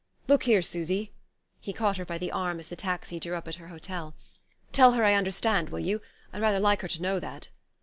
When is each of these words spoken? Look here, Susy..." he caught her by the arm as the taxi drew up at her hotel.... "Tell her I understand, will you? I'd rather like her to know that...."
Look 0.27 0.45
here, 0.45 0.63
Susy..." 0.63 1.11
he 1.59 1.73
caught 1.73 1.97
her 1.97 2.05
by 2.05 2.17
the 2.17 2.31
arm 2.31 2.59
as 2.59 2.69
the 2.69 2.75
taxi 2.75 3.19
drew 3.19 3.35
up 3.35 3.47
at 3.47 3.53
her 3.61 3.67
hotel.... 3.67 4.15
"Tell 4.71 4.93
her 4.93 5.03
I 5.05 5.13
understand, 5.13 5.69
will 5.69 5.79
you? 5.79 6.01
I'd 6.33 6.41
rather 6.41 6.59
like 6.59 6.81
her 6.81 6.87
to 6.87 7.01
know 7.03 7.19
that...." 7.19 7.49